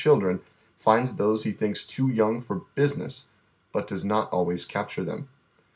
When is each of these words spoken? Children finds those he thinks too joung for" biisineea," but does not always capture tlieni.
Children 0.03 0.39
finds 0.77 1.13
those 1.13 1.43
he 1.43 1.51
thinks 1.51 1.85
too 1.85 2.07
joung 2.09 2.41
for" 2.41 2.61
biisineea," 2.75 3.25
but 3.71 3.85
does 3.85 4.03
not 4.03 4.33
always 4.33 4.65
capture 4.65 5.03
tlieni. 5.03 5.27